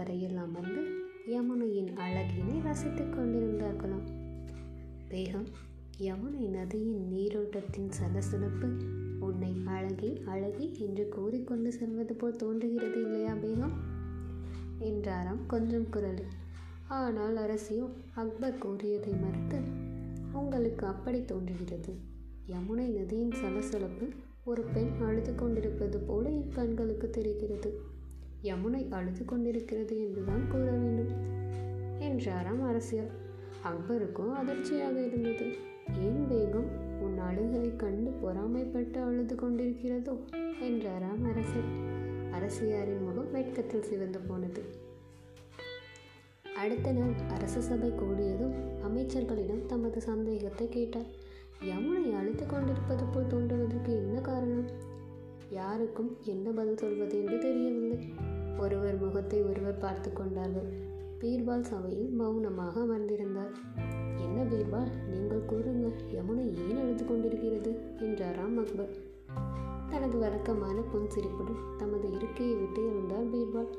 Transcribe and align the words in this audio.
கரையில் 0.00 0.36
அமர்ந்து 0.36 0.82
யமுனையின் 1.26 1.88
அழகினை 1.96 2.62
ரசித்துக் 2.62 3.14
கொண்டிருந்தார்களாம். 3.16 4.06
பேகம் 5.08 5.46
யமுனை 6.00 6.44
நதியின் 6.48 7.02
நீரோட்டத்தின் 7.12 7.88
சலசலப்பு 7.88 8.68
உன்னை 9.20 9.56
அழகி 9.64 10.20
அழகி 10.26 10.74
என்று 10.78 11.08
கூறிக்கொண்டு 11.08 11.72
செல்வது 11.72 12.14
போல் 12.14 12.36
தோன்றுகிறது 12.36 13.02
இல்லையா 13.02 13.34
பேகம் 13.34 13.74
என்றாராம் 14.78 15.46
கொஞ்சம் 15.46 15.88
குரலில். 15.88 16.32
ஆனால் 16.88 17.36
அரசியோ 17.36 17.88
அக்பர் 18.14 18.58
கூறியதை 18.58 19.12
மறுத்து 19.12 19.60
உங்களுக்கு 20.32 20.86
அப்படி 20.86 21.24
தோன்றுகிறது. 21.24 21.94
யமுனை 22.46 22.88
நதியின் 22.96 23.32
சலசலப்பு 23.32 24.08
ஒரு 24.44 24.62
பெண் 24.62 24.92
அழுது 25.00 25.34
கொண்டிருப்பது 25.34 25.98
போல 25.98 26.30
என் 26.30 26.52
கண்களுக்கு 26.52 27.10
தெரிகிறது. 27.10 27.98
யமுனை 28.42 28.88
அழுது 28.90 29.24
கொண்டிருக்கிறது 29.24 29.96
என்றுதான் 29.96 30.48
கூற 30.48 30.70
வேண்டும் 30.70 31.12
என்றாராம் 31.98 32.62
அரசியல் 32.62 33.10
அக்பருக்கும் 33.64 34.32
அதிர்ச்சியாக 34.32 35.04
இருந்தது. 35.04 35.54
ஏன் 36.00 36.26
வேகம் 36.28 37.00
உன் 37.00 37.18
அழுகை 37.18 37.76
கண்டு 37.76 38.10
பொறாமைப்பட்டு 38.10 39.02
அழுது 39.04 39.34
கொண்டிருக்கிறதோ? 39.34 40.14
என்றாராம் 40.60 41.24
அரசர். 41.24 41.70
அரசியாரின் 42.30 43.04
முகம் 43.04 43.30
வெட்கத்தில் 43.30 43.82
சிவந்து 43.82 44.18
போனது. 44.18 44.62
அடுத்த 46.54 46.92
நாள் 46.92 47.12
அரச 47.28 47.60
சபை 47.60 47.90
கூடியதும் 47.90 48.54
அமைச்சர்களிடம் 48.86 49.66
தமது 49.66 50.00
சந்தேகத்தை 50.00 50.68
கேட்டார். 50.68 51.10
யமுனை 51.64 52.16
அழுத்து 52.16 52.46
கொண்டிருப்பது 52.46 53.04
போல் 53.04 53.26
தோன்றுவதற்கு 53.26 53.96
என்ன 53.96 54.20
காரணம்? 54.20 54.89
யாருக்கும் 55.50 56.16
என்ன 56.24 56.50
பதில் 56.50 56.76
சொல்வது 56.76 57.18
என்று 57.18 57.38
தெரியவில்லை. 57.38 57.98
ஒருவர் 58.58 58.98
முகத்தை 58.98 59.42
ஒருவர் 59.42 59.78
பார்த்து 59.78 60.12
கொண்டார்கள். 60.12 60.68
பீர்பால் 61.20 61.60
சபையில் 61.60 62.10
மௌனமாக 62.10 62.80
அமர்ந்திருந்தார். 62.80 63.54
என்ன 64.16 64.44
பீர்பால் 64.44 64.90
நீங்கள் 65.08 65.44
கூறுங்கள் 65.44 65.92
யமுனை 66.14 66.70
ஏன் 66.70 66.78
அழுது 66.78 67.06
கொண்டிருக்கிறது? 67.06 67.72
என்றாராம் 67.98 68.58
அக்பர். 68.58 68.96
தனது 69.90 70.18
வழக்கமான 70.18 70.80
புன்சிரிப்புடன் 70.80 71.62
தமது 71.78 72.12
இருக்கையை 72.12 72.56
விட்டு 72.56 72.82
எழுந்தார் 72.90 73.30
பீர்பால். 73.32 73.72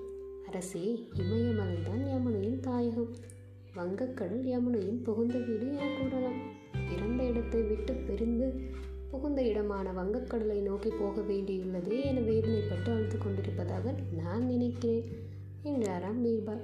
அரசே 0.48 1.08
இமயமலைதான் 1.14 2.04
யமுனையின் 2.06 2.60
தாயகம். 2.60 3.12
வங்கக்கடல் 3.76 4.46
யமுனையின் 4.46 5.04
புகுந்த 5.04 5.38
வீடு 5.38 5.68
என 5.68 5.98
கூறலாம். 5.98 6.40
இறந்த 6.92 7.24
இடத்தை 7.24 7.62
விட்டு 7.62 7.94
பிரிந்து 7.94 8.62
புகுந்த 9.12 9.42
இடமான 9.42 9.92
வங்கக்கடலை 9.92 10.62
நோக்கி 10.62 10.90
போக 10.90 11.22
வேண்டியுள்ளதே 11.22 12.02
என 12.02 12.20
வேதனைப்பட்டு 12.20 12.94
அழுது 12.94 13.18
கொண்டிருப்பதாக 13.18 13.94
நான் 14.24 14.46
நினைக்கிறேன். 14.46 15.04
என்றாராம் 15.64 16.26
பீர்பால் 16.26 16.62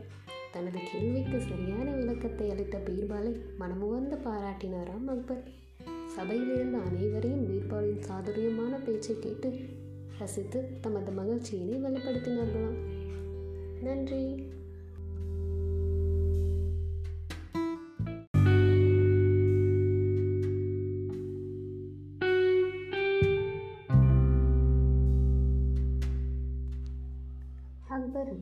தனது 0.51 0.79
கேள்விக்கு 0.91 1.39
சரியான 1.39 1.91
விளக்கத்தை 1.91 2.49
அளித்த 2.49 2.77
பீர்பாலை 2.77 3.39
மனமுகந்து 3.59 4.17
பாராட்டினாராம் 4.25 5.07
அக்பர் 5.07 5.43
சபையில் 6.05 6.53
இருந்த 6.53 6.77
அனைவரையும் 6.77 7.47
பீர்பாலின் 7.47 7.99
சாதுரியமான 7.99 8.75
பேச்சை 8.75 9.15
கேட்டு 9.19 9.53
ரசித்து 10.19 10.63
தமது 10.81 11.11
மகிழ்ச்சியினை 11.11 11.83
வெளிப்படுத்தினார்களாம். 11.83 12.77
நன்றி. 13.81 14.46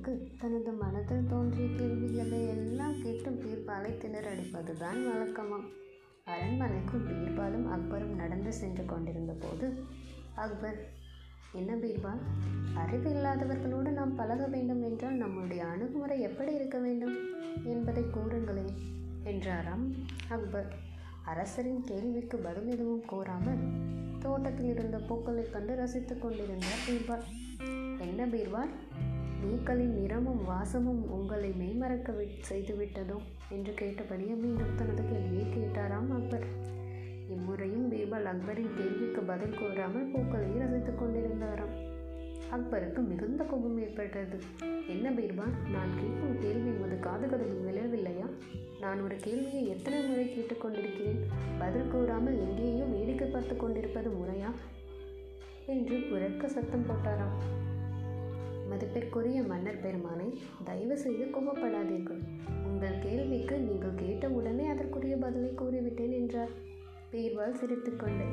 அக்பருக்கு 0.06 0.32
தனது 0.40 0.72
மனதில் 0.72 1.28
தோன்றிய 1.30 1.68
கேள்விகளை 1.78 2.48
எல்லாம் 2.48 3.02
கேட்டும் 3.02 3.40
பீர்பாலை 3.40 3.90
திணறடிப்பதுதான் 3.90 4.98
வழக்கமாம் 5.06 5.68
அரண்மனைக்குள் 6.24 7.02
பீர்பாலும் 7.02 7.68
அக்பரும் 7.68 8.16
நடந்து 8.16 8.54
சென்று 8.54 8.86
கொண்டிருந்த 8.86 9.34
போது 9.34 9.84
அக்பர் 10.36 10.90
என்ன 11.52 11.76
பீர்பால்? 11.76 12.20
அறிவு 12.74 13.10
இல்லாதவர்களோடு 13.10 13.90
நாம் 13.92 14.16
பழக 14.16 14.48
வேண்டும் 14.48 14.84
என்றால் 14.84 15.14
நம்முடைய 15.14 15.66
அணுகுமுறை 15.66 16.22
எப்படி 16.22 16.54
இருக்க 16.54 16.78
வேண்டும்? 16.78 17.16
என்பதை 17.64 18.04
கூறுங்களேன் 18.04 18.78
என்றாராம் 19.24 19.94
அக்பர். 20.30 20.74
அரசரின் 21.26 21.84
கேள்விக்கு 21.84 22.38
பதில் 22.38 22.68
எதுவும் 22.68 23.06
கூறாமல் 23.06 23.60
தோட்டத்தில் 24.20 24.70
இருந்த 24.70 24.98
பூக்களைக் 24.98 25.54
கண்டு 25.54 25.76
ரசித்துக் 25.76 26.22
கொண்டிருந்தார் 26.22 26.84
பீர்பால். 26.88 27.24
என்ன 28.00 28.26
பீர்பால்? 28.26 28.70
பூக்களின் 29.46 30.00
நிறமும் 30.00 30.46
வாசமும் 30.46 31.12
உங்களை 31.12 31.50
மெய்மறக்க 31.50 32.12
வி 32.12 32.28
செய்துவிட்டதோ? 32.50 33.18
என்று 33.50 33.74
கேட்டபடியே 33.74 34.34
மீண்டும் 34.34 34.76
தனது 34.76 35.04
கேள்வியை 35.08 35.46
கேட்டாராம் 35.46 36.10
அக்பர். 36.10 36.46
இம்முறையும் 37.30 37.92
பீர்பால் 37.92 38.24
அக்பரின் 38.24 38.74
கேள்விக்கு 38.78 39.22
பதில் 39.22 39.58
கூறாமல் 39.60 40.12
பூக்களை 40.12 40.48
ரசித்துக் 40.58 41.02
கொண்டிருந்தாராம். 41.02 41.76
அக்பருக்கு 42.52 43.02
மிகுந்த 43.08 43.44
கோபம் 43.44 43.82
ஏற்பட்டது. 43.82 44.38
என்ன 44.88 45.10
பீர்பால் 45.12 45.70
நான் 45.72 45.94
கேட்கும் 46.00 46.40
கேள்வி 46.40 46.70
உமது 46.70 47.00
காதுகளில் 47.00 47.66
விழவில்லையா 47.68 48.30
நான் 48.80 49.02
ஒரு 49.02 49.16
கேள்வியை 49.16 49.68
எத்தனை 49.68 50.02
முறை 50.02 50.26
கேட்டுக்கொண்டிருக்கிறேன் 50.26 51.22
பதில் 51.60 51.88
கூறாமல் 51.88 52.40
எங்கேயும் 52.40 52.92
வேடிக்கை 52.92 53.28
பார்த்து 53.28 53.58
கொண்டிருப்பது 53.58 54.10
முறையா? 54.10 54.52
என்று 55.66 56.10
உரக்க 56.12 56.48
சத்தம் 56.48 56.86
போட்டாராம். 56.90 57.74
மதிப்பிற்குரிய 58.70 59.42
மன்னர் 59.44 59.80
பெருமானை 59.80 60.40
தயவு 60.64 60.98
செய்து 60.98 61.26
கோபப்படாதீர்கள். 61.26 62.22
உங்கள் 62.66 63.00
கேள்விக்கு 63.00 63.60
நீங்கள் 63.60 63.96
கேட்ட 63.96 64.30
உடனே 64.30 64.68
அதற்குரிய 64.68 65.18
பதிலை 65.18 65.50
கூறிவிட்டேன் 65.50 66.12
என்றார். 66.12 66.50
பீர்வால் 67.12 67.52
சிரித்துக்கொண்டு 67.52 68.26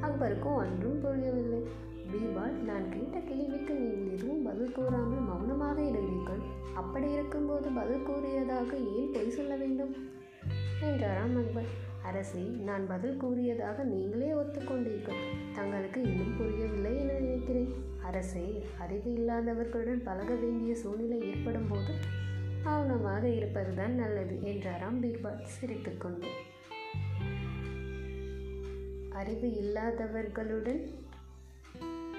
அக்பருக்கும் 0.00 0.54
ஒன்றும் 0.54 1.00
புரியவில்லை. 1.00 1.62
பீர்பால் 2.12 2.50
நான் 2.50 2.90
கேட்ட 2.90 3.18
கேள்விக்கு 3.18 3.74
நீங்கள் 3.74 4.12
எதுவும் 4.12 4.42
பதில் 4.42 4.72
கூறாமல் 4.72 5.18
மௌனமாக 5.18 5.80
இருந்தீர்கள். 5.80 6.42
அப்படி 6.74 7.12
இருக்கும்போது 7.12 7.70
பதில் 7.70 8.02
கூறியதாக 8.02 8.76
ஏன் 8.76 9.10
பொய் 9.12 9.30
சொல்ல 9.30 9.56
வேண்டும்? 9.56 9.94
என்றாராம் 10.82 11.36
அக்பர். 11.36 11.86
அரசி 12.02 12.42
நான் 12.42 12.86
பதில் 12.86 13.16
கூறியதாக 13.16 13.82
நீங்களே 13.82 14.30
ஒத்துக்கொண்டீர்கள். 14.30 15.22
தங்களுக்கு 15.54 16.02
இன்னும் 16.02 16.36
புரியவில்லை 16.36 16.98
என 17.00 17.12
நினைக்கிறேன். 17.12 17.87
அரசே 18.08 18.64
அறிவு 18.78 19.10
இல்லாதவர்களுடன் 19.12 20.02
பழக 20.04 20.34
வேண்டிய 20.34 20.74
சூழ்நிலை 20.74 21.18
ஏற்படும் 21.20 21.68
போது 21.68 21.94
மௌனமாக 22.64 23.28
இருப்பதுதான் 23.28 23.94
நல்லது 23.94 24.42
என்றாராம் 24.42 25.02
பீர்பால் 25.02 25.42
சிரித்துக்கொண்டு 25.42 26.30
அறிவு 29.10 29.48
இல்லாதவர்களுடன் 29.62 30.82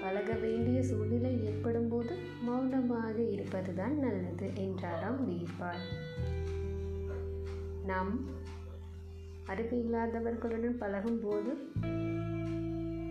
பழக 0.02 0.34
வேண்டிய 0.34 0.82
சூழ்நிலை 0.82 1.44
ஏற்படும் 1.44 1.88
போது 1.88 2.16
மௌனமாக 2.42 3.16
இருப்பதுதான் 3.22 3.96
நல்லது 3.98 4.48
என்றாராம் 4.54 5.20
பீர்பால். 5.28 5.84
நாம் 7.86 8.12
அறிவு 9.46 9.76
இல்லாதவர்களுடன் 9.84 10.78
பழகும் 10.78 11.20
போது 11.20 11.52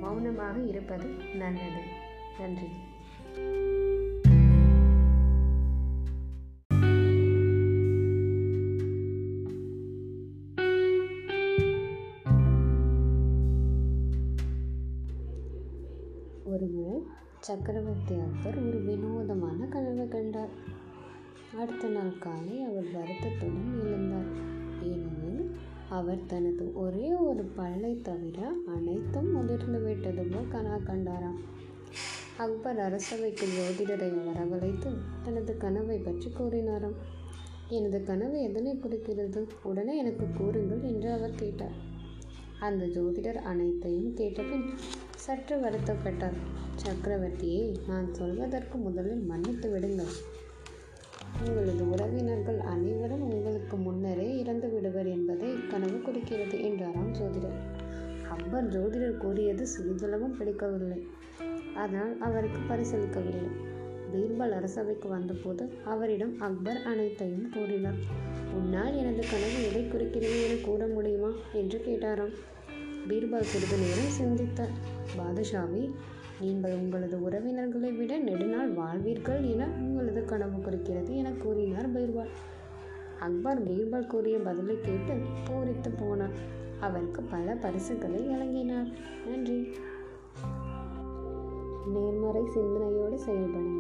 மௌனமாக 0.02 0.58
இருப்பது 0.68 1.10
நல்லது. 1.36 1.99
நன்றி. 2.40 2.68
ஒருமுறை 16.44 17.02
சக்கரவர்த்தி 17.40 18.16
அக்பர் 18.16 18.68
ஒரு 18.68 18.80
வினோதமான 18.82 19.66
கனவு 19.66 20.08
கண்டார். 20.08 20.50
அடுத்த 21.58 21.88
நாள் 21.88 22.18
காலை 22.20 22.64
அவர் 22.64 22.92
வருத்தத்துடன் 22.94 23.80
எழுந்தார். 23.84 24.32
ஏனெனில் 24.84 25.52
அவர் 25.90 26.26
தனது 26.28 26.72
ஒரே 26.76 27.14
ஒரு 27.14 27.44
பல்லை 27.44 28.02
தவிர 28.02 28.52
அனைத்தும் 28.76 29.32
முதிர்ந்து 29.32 29.80
விட்டது 29.82 30.24
போல் 30.24 30.52
கனா 30.52 30.84
கண்டாராம். 30.84 31.58
அக்பர் 32.44 32.80
அரசவைக்கு 32.80 33.46
ஜோதிடரை 33.46 34.08
வரவழைத்து 34.26 34.90
தனது 35.24 35.58
கனவை 35.58 35.98
பற்றி 35.98 36.32
கூறினாராம். 36.40 36.96
எனது 37.70 38.04
கனவு 38.04 38.42
எதனை 38.42 38.78
குறிக்கிறது? 38.78 39.48
உடனே 39.64 39.98
எனக்கு 39.98 40.26
கூறுங்கள் 40.38 40.82
என்று 40.82 41.12
அவர் 41.12 41.36
கேட்டார். 41.36 41.76
அந்த 42.60 42.86
ஜோதிடர் 42.86 43.40
அனைத்தையும் 43.44 44.16
கேட்டபின் 44.16 44.66
சற்று 45.16 45.58
வருத்தப்பட்டார். 45.58 46.38
சக்கரவர்த்தியை 46.86 47.66
நான் 47.88 48.14
சொல்வதற்கு 48.14 48.78
முதலில் 48.78 49.24
மன்னித்து 49.24 49.70
விடுங்கள். 49.70 50.14
உங்களது 51.46 51.90
உறவினர்கள் 51.90 52.60
அனைவரும் 52.60 53.22
உங்களுக்கு 53.22 53.78
முன்னரே 53.78 54.38
இறந்து 54.38 54.70
விடுவர் 54.70 55.08
என்பதை 55.08 55.50
கனவு 55.68 56.02
குறிக்கிறது 56.02 56.64
என்றாராம் 56.64 57.14
ஜோதிடர். 57.14 57.60
அப்பர் 58.30 58.68
ஜோதிடர் 58.68 59.18
கூறியது 59.18 59.68
சிறிதளவும் 59.78 60.38
பிடிக்கவில்லை. 60.38 61.02
அதனால் 61.80 62.18
அவருக்கு 62.20 62.60
பரிசளிக்கவில்லை. 62.70 63.52
பீர்பால் 64.14 64.52
அரசவைக்கு 64.52 65.10
வந்தபோது 65.10 65.72
அவரிடம் 65.86 66.40
அக்பர் 66.40 66.82
அனைத்தையும் 66.86 67.50
கூறினார். 67.54 68.00
உன்னால் 68.54 68.96
எனது 68.96 69.24
கனவு 69.32 69.64
எதை 69.70 69.88
குறிக்கிறது 69.88 70.44
என 70.44 70.54
கூற 70.62 70.88
முடியுமா? 70.88 71.30
என்று 71.54 71.82
கேட்டாராம். 71.86 72.34
பீர்பால் 73.08 73.42
சிறிது 73.42 73.78
நேரம் 73.78 74.16
சிந்தித்தார். 74.18 74.74
பாதுஷாவி 75.16 75.96
நீங்கள் 76.40 76.74
உங்களது 76.74 77.22
உறவினர்களை 77.22 77.98
விட 77.98 78.18
நெடுநாள் 78.18 78.74
வாழ்வீர்கள் 78.74 79.52
என 79.52 79.66
உங்களது 79.66 80.26
கனவு 80.26 80.62
குறிக்கிறது 80.62 81.18
என 81.18 81.32
கூறினார் 81.32 81.90
பீர்பால். 81.90 82.30
அக்பர் 83.20 83.68
பீர்பால் 83.68 84.08
கூறிய 84.08 84.38
பதிலை 84.38 84.78
கேட்டு 84.82 85.14
பூரித்து 85.14 85.94
போனார். 86.02 86.36
அவருக்கு 86.80 87.22
பல 87.22 87.56
பரிசுகளை 87.56 88.20
வழங்கினார். 88.20 88.88
நன்றி. 89.28 89.68
நேர்மறை 91.88 92.46
சிந்தனையோடு 92.46 93.20
செயல்படுங்கள் 93.26 93.78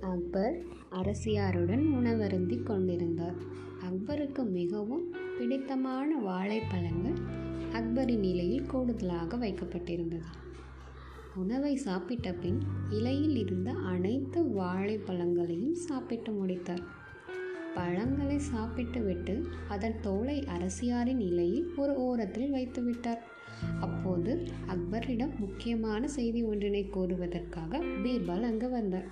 அக்பர் 0.00 0.56
அரசியாருடன் 0.90 1.84
உணவருந்தி 1.94 2.62
கொண்டிருந்தார். 2.62 3.34
அக்பருக்கு 3.88 4.44
மிகவும் 4.44 5.14
பிடித்தமான 5.38 6.20
வாழைப்பழங்கள் 6.20 7.18
அக்பரின் 7.72 8.18
நிலையில் 8.18 8.66
கூடுதலாக 8.66 9.36
வைக்கப்பட்டிருந்தது. 9.36 10.28
உணவை 11.36 11.76
சாப்பிட்ட 11.76 12.32
பின் 12.32 12.60
இலையில் 12.90 13.36
இருந்த 13.36 13.72
அனைத்து 13.72 14.42
வாழைப்பழங்களையும் 14.42 15.72
சாப்பிட்டு 15.72 16.32
முடித்தார். 16.32 16.82
பழங்களை 17.74 18.38
சாப்பிட்டுவிட்டு 18.38 19.46
அதன் 19.68 20.00
தோலை 20.00 20.44
அரசியாரின் 20.46 21.20
இலையில் 21.20 21.74
ஒரு 21.76 21.94
ஓரத்தில் 21.96 22.50
வைத்து 22.50 22.82
விட்டார். 22.82 23.24
அப்போது 23.80 24.46
அக்பரிடம் 24.68 25.38
முக்கியமான 25.38 26.08
செய்தி 26.08 26.42
ஒன்றினை 26.42 26.90
கூறுவதற்காக 26.90 27.78
பீர்பால் 27.78 28.42
அங்கு 28.42 28.70
வந்தார். 28.70 29.06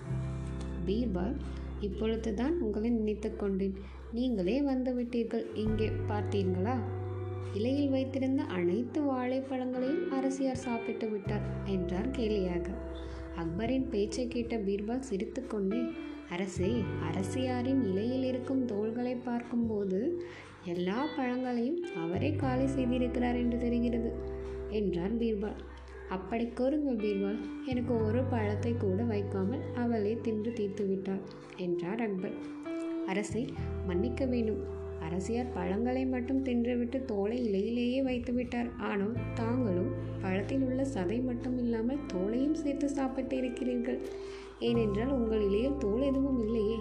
பீர்பால் 0.87 1.37
இப்பொழுதுதான் 1.81 2.61
உங்களை 2.61 2.91
நினைத்து 2.91 3.37
கொண்டேன். 3.37 3.77
நீங்களே 4.13 4.61
வந்துவிட்டீர்கள் 4.61 5.45
இங்கே 5.55 5.91
பார்த்தீர்களா? 6.09 6.79
இலையில் 7.55 7.89
வைத்திருந்த 7.89 8.43
அனைத்து 8.43 9.01
வாழைப்பழங்களையும் 9.03 10.09
அரசியார் 10.11 10.65
சாப்பிட்டு 10.67 11.09
விட்டார் 11.09 11.47
என்றார் 11.65 12.11
கேலியாக. 12.11 12.69
அக்பரின் 13.37 13.89
பேச்சை 13.89 14.29
கேட்ட 14.29 14.57
பீர்பால் 14.57 15.09
சிரித்துக்கொண்டே 15.11 15.81
அரசே 16.31 16.71
அரசியாரின் 17.03 17.83
இலையில் 17.85 18.23
இருக்கும் 18.23 18.65
தோள்களை 18.65 19.15
பார்க்கும்போது 19.15 20.23
எல்லா 20.65 21.07
பழங்களையும் 21.17 21.81
அவரே 21.97 22.31
காலி 22.33 22.67
செய்திருக்கிறார் 22.67 23.35
என்று 23.35 23.59
தெரிகிறது 23.59 24.11
என்றார் 24.71 25.17
பீர்பால். 25.17 25.61
அப்படி 26.09 26.47
கூறுங்கள் 26.47 26.97
பீர்பால் 26.97 27.41
எனக்கு 27.67 28.05
ஒரு 28.07 28.23
பழத்தை 28.25 28.73
கூட 28.75 29.03
வைக்காமல் 29.03 29.65
அவளே 29.75 30.19
தின்று 30.23 30.53
தீர்த்து 30.53 30.87
விட்டாள் 30.87 31.23
என்றார் 31.57 32.03
அக்பர். 32.03 32.37
அரசை 33.07 33.43
மன்னிக்க 33.87 34.25
வேண்டும். 34.27 34.63
அரசியார் 35.07 35.55
பழங்களை 35.55 36.07
மட்டும் 36.07 36.45
தின்றுவிட்டு 36.45 36.99
தோலை 37.05 37.39
இலையிலேயே 37.49 38.01
வைத்து 38.03 38.33
விட்டார். 38.33 38.69
ஆனால் 38.79 39.15
தாங்களும் 39.35 39.93
பழத்தில் 40.23 40.63
உள்ள 40.63 40.83
சதை 40.95 41.19
மட்டும் 41.23 41.57
இல்லாமல் 41.59 42.05
தோலையும் 42.13 42.59
சேர்த்து 42.63 42.89
சாப்பிட்டு 42.89 43.37
இருக்கிறீர்கள். 43.37 44.01
ஏனென்றால் 44.59 45.09
உங்கள் 45.09 45.41
இலையில் 45.41 45.79
தோல் 45.79 46.03
எதுவும் 46.03 46.41
இல்லையே. 46.47 46.79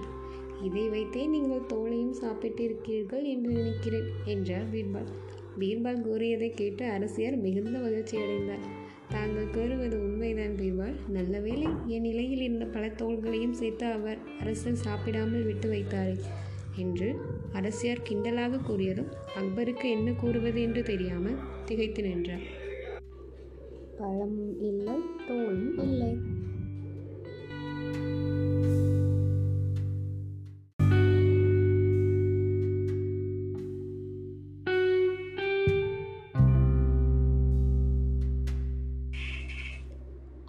இதை 0.61 0.85
வைத்தே 0.89 1.21
நீங்கள் 1.27 1.67
தோலையும் 1.73 2.17
சாப்பிட்டு 2.21 2.63
இருக்கிறீர்கள் 2.63 3.23
என்று 3.23 3.51
நினைக்கிறேன் 3.51 4.09
என்றார் 4.25 4.67
பீர்பால். 4.73 5.09
பீர்பால் 5.59 6.01
கூறியதை 6.01 6.49
கேட்டு 6.51 6.83
அரசியார் 6.85 7.37
மிகுந்த 7.37 7.77
மகிழ்ச்சி 7.79 8.17
அடைந்தார். 8.17 8.65
தாங்கள் 9.09 9.53
கூறுவது 9.53 9.95
உண்மைதான் 10.01 10.57
பீர்பால். 10.59 10.97
நல்ல 11.07 11.39
வேளை 11.39 11.69
என் 11.87 12.05
நிலையில் 12.09 12.41
இருந்த 12.41 12.65
பல 12.65 12.87
தோள்களையும் 13.01 13.57
சேர்த்து 13.61 13.85
அவர் 13.85 14.19
அரசர் 14.41 14.83
சாப்பிடாமல் 14.85 15.43
விட்டு 15.43 15.69
வைத்தாரே. 15.69 16.15
என்று 16.85 17.09
அரசியார் 17.53 18.05
கிண்டலாக 18.09 18.61
கூறியதும் 18.69 19.11
அக்பருக்கு 19.41 19.87
என்ன 19.97 20.09
கூறுவது 20.23 20.61
என்று 20.67 20.83
தெரியாமல் 20.91 21.39
திகைத்து 21.65 22.03
நின்றார். 22.03 22.45
பழம் 24.01 24.41
இல்லை 24.71 24.97
தோலும் 25.27 25.79
இல்லை. 25.87 26.11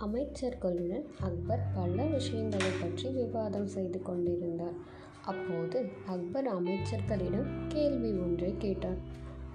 அமைச்சர்களுடன் 0.05 1.05
அக்பர் 1.27 1.65
பல 1.75 2.05
விஷயங்களை 2.13 2.71
பற்றி 2.81 3.09
விவாதம் 3.17 3.69
செய்து 3.75 3.99
கொண்டிருந்தார். 4.03 4.79
அப்போது 5.25 5.89
அக்பர் 6.07 6.63
அமைச்சர்களிடம் 6.63 7.49
கேள்வி 7.69 8.11
ஒன்றை 8.13 8.55
கேட்டார். 8.59 8.99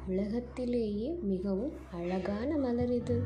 உலகத்திலேயே 0.07 1.17
மிகவும் 1.21 1.71
அழகான 1.91 2.57
மலர் 2.57 2.91
இது. 2.91 3.23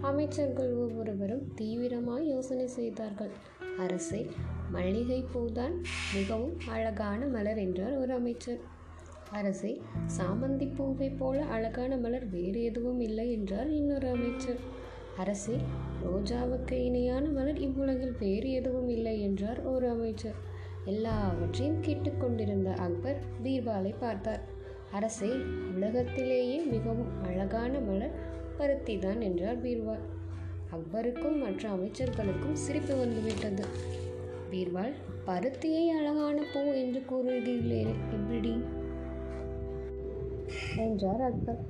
அமைச்சர்கள் 0.00 0.72
ஒவ்வொருவரும் 0.74 1.52
தீவிரமாய் 1.54 2.28
யோசனை 2.28 2.66
செய்தார்கள். 2.66 3.30
அரசே 3.78 4.26
மல்லிகை 4.70 5.24
பூதான் 5.34 5.82
மிகவும் 6.14 6.58
அழகான 6.68 7.26
மலர் 7.26 7.58
என்றார் 7.58 7.96
ஒரு 7.96 8.14
அமைச்சர். 8.14 8.58
அரசே 9.30 9.80
சாமந்தி 10.18 10.74
பூவை 10.74 11.10
போல 11.10 11.44
அழகான 11.44 11.96
மலர் 11.96 12.28
வேறு 12.28 12.62
எதுவும் 12.62 13.00
இல்லை 13.00 13.32
என்றார் 13.32 13.70
இன்னொரு 13.70 14.08
அமைச்சர். 14.08 14.56
அரசே 15.16 15.56
ரோஜாவுக்கு 16.04 16.72
இணையான 16.72 17.28
மலர் 17.28 17.58
இவ்வுலகில் 17.58 18.14
வேறு 18.18 18.50
எதுவும் 18.50 18.88
இல்லை 18.88 19.20
என்றார் 19.20 19.64
ஒரு 19.64 19.88
அமைச்சர். 19.88 20.54
எல்லாவற்றையும் 20.86 21.80
கேட்டுக்கொண்டிருந்த 21.80 22.70
அக்பர் 22.74 23.20
பீர்பாலை 23.42 23.94
பார்த்தார். 23.98 24.42
அரசே 24.92 25.30
உலகத்திலேயே 25.74 26.58
மிகவும் 26.64 27.12
அழகான 27.22 27.78
மலர் 27.78 28.18
பருத்திதான் 28.58 29.20
என்றார் 29.20 29.62
பீர்பால் 29.62 30.04
அக்பருக்கும் 30.70 31.38
மற்ற 31.40 31.68
அமைச்சர்களுக்கும் 31.68 32.56
சிரிப்பு 32.64 32.94
வந்துவிட்டது. 32.96 33.64
பீர்பால் 34.50 34.94
பருத்தியை 35.26 35.84
அழகான 35.98 36.36
பூ 36.52 36.60
என்று 36.82 37.00
கூறுகிறீர்களே 37.10 37.80
எப்படி 38.12 38.54
என்றார் 40.76 41.20
அக்பர். 41.20 41.60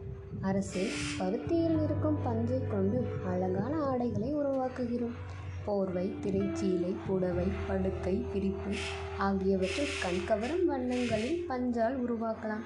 அரசே 0.41 0.85
பருத்தியில் 1.19 1.79
இருக்கும் 1.83 2.19
பஞ்சை 2.25 2.59
கொண்டு 2.69 2.99
அழகான 3.25 3.73
ஆடைகளை 3.83 4.31
உருவாக்குகிறோம். 4.35 5.17
போர்வை 5.67 6.15
திரைச்சீலை 6.23 6.95
புடவை 7.07 7.47
படுக்கை 7.69 8.15
விரிப்பு 8.33 8.73
ஆகியவற்றை 9.19 9.87
கண்கவரும் 10.03 10.65
வண்ணங்களில் 10.65 11.45
பஞ்சால் 11.49 11.97
உருவாக்கலாம். 12.05 12.65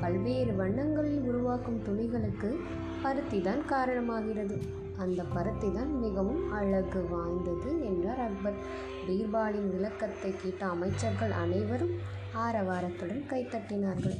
பல்வேறு 0.00 0.56
வண்ணங்களில் 0.56 1.20
உருவாக்கும் 1.20 1.82
துணிகளுக்கு 1.82 2.56
பருத்தி 3.02 3.40
தான் 3.40 3.62
காரணமாகிறது. 3.70 4.58
அந்த 4.96 5.24
பருத்தி 5.24 5.72
தான் 5.74 5.98
மிகவும் 5.98 6.52
அழகு 6.52 7.06
வாய்ந்தது 7.10 7.84
என்றார் 7.84 8.20
அக்பர். 8.20 8.60
பீர்பாலின் 9.08 9.70
விளக்கத்தை 9.70 10.32
கேட்ட 10.42 10.66
அமைச்சர்கள் 10.66 11.30
அனைவரும் 11.30 11.94
ஆரவாரத்துடன் 12.36 13.22
கைத்தட்டினார்கள் 13.30 14.18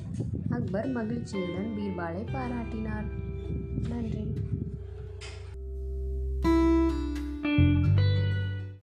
அக்பர் 0.50 0.88
மகிழ்ச்சியுடன் 0.88 1.72
பீர்பாலை 1.78 2.22
பாராட்டினார். 2.32 3.08
நன்றி. 3.88 4.37